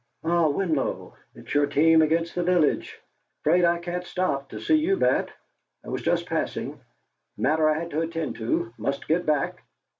"Ah, 0.23 0.47
Winlow, 0.49 1.13
it's 1.35 1.53
your 1.53 1.67
team 1.67 2.01
against 2.01 2.33
the 2.33 2.41
village. 2.41 2.99
Afraid 3.43 3.63
I 3.65 3.77
can't 3.77 4.03
stop 4.03 4.49
to 4.49 4.59
see 4.59 4.73
you 4.77 4.97
bat. 4.97 5.29
I 5.85 5.89
was 5.89 6.01
just 6.01 6.25
passing 6.25 6.79
matter 7.37 7.69
I 7.69 7.77
had 7.77 7.91
to 7.91 8.01
attend 8.01 8.35
to 8.37 8.73
must 8.79 9.07
get 9.07 9.27
back!" 9.27 9.61